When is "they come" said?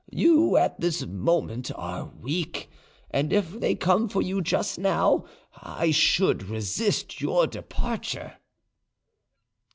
3.59-4.09